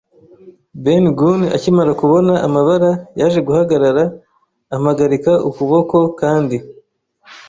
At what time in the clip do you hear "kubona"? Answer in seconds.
2.01-2.33